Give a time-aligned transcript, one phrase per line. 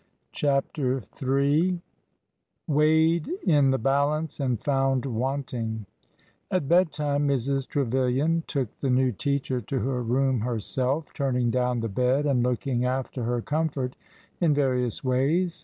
[0.31, 1.79] CHAPTER III
[2.67, 5.85] WEIGHED IN THE BALANCE AND FOUND WANTING'
[6.63, 7.67] bedtime Mrs.
[7.67, 12.41] Trevilian took the new teacher to AL her room herself, turning down the bed, and
[12.41, 13.95] look ing after her comfort
[14.39, 15.59] in various ways.